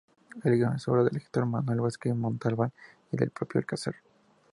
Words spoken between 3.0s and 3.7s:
y del propio